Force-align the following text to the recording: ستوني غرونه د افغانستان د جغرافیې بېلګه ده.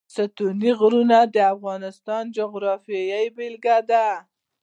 ستوني 0.15 0.71
غرونه 0.79 1.17
د 1.35 1.37
افغانستان 1.53 2.23
د 2.29 2.33
جغرافیې 2.37 3.21
بېلګه 3.35 3.77
ده. 3.89 4.07